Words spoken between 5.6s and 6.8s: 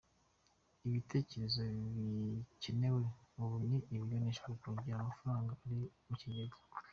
ari mu kigega.